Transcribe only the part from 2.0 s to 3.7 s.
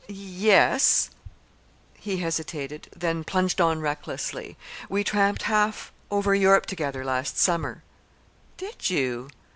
hesitated, then plunged